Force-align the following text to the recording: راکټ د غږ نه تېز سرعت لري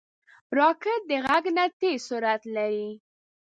راکټ 0.57 1.01
د 1.09 1.11
غږ 1.25 1.43
نه 1.57 1.65
تېز 1.79 1.97
سرعت 2.09 2.43
لري 2.55 2.89